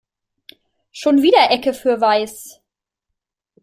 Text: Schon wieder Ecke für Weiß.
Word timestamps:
Schon 0.91 1.21
wieder 1.21 1.51
Ecke 1.51 1.75
für 1.75 2.01
Weiß. 2.01 2.59